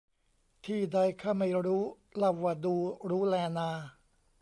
[0.65, 1.83] ที่ใดข้าไม่รู้
[2.17, 2.75] เล่าว่าดู
[3.09, 3.69] รู้แลนา